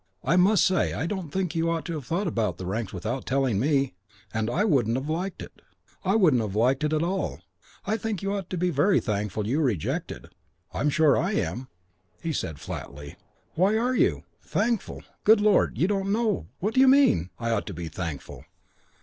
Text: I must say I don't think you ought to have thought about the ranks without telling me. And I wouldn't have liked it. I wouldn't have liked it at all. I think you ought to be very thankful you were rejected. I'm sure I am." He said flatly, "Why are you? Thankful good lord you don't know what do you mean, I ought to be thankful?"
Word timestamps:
I 0.23 0.35
must 0.35 0.65
say 0.65 0.93
I 0.93 1.05
don't 1.05 1.29
think 1.29 1.53
you 1.53 1.69
ought 1.69 1.85
to 1.85 1.93
have 1.93 2.07
thought 2.07 2.25
about 2.25 2.57
the 2.57 2.65
ranks 2.65 2.91
without 2.91 3.23
telling 3.27 3.59
me. 3.59 3.93
And 4.33 4.49
I 4.49 4.63
wouldn't 4.63 4.97
have 4.97 5.07
liked 5.07 5.43
it. 5.43 5.61
I 6.03 6.15
wouldn't 6.15 6.41
have 6.41 6.55
liked 6.55 6.83
it 6.83 6.91
at 6.91 7.03
all. 7.03 7.41
I 7.85 7.97
think 7.97 8.23
you 8.23 8.33
ought 8.33 8.49
to 8.49 8.57
be 8.57 8.71
very 8.71 8.99
thankful 8.99 9.45
you 9.45 9.59
were 9.59 9.65
rejected. 9.65 10.29
I'm 10.73 10.89
sure 10.89 11.19
I 11.19 11.33
am." 11.33 11.67
He 12.19 12.33
said 12.33 12.59
flatly, 12.59 13.15
"Why 13.53 13.77
are 13.77 13.93
you? 13.93 14.23
Thankful 14.41 15.03
good 15.23 15.39
lord 15.39 15.77
you 15.77 15.87
don't 15.87 16.11
know 16.11 16.47
what 16.57 16.73
do 16.73 16.79
you 16.79 16.87
mean, 16.87 17.29
I 17.37 17.51
ought 17.51 17.67
to 17.67 17.73
be 17.75 17.87
thankful?" 17.87 18.45